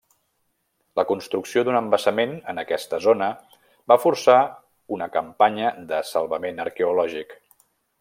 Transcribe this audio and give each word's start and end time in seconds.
La 0.99 1.03
construcció 1.09 1.63
d'un 1.67 1.77
embassament 1.81 2.33
en 2.55 2.63
aquesta 2.63 3.01
zona 3.09 3.29
va 3.93 4.01
forçar 4.09 4.41
una 4.99 5.13
campanya 5.21 5.75
de 5.95 6.05
salvament 6.15 6.69
arqueològic. 6.69 7.43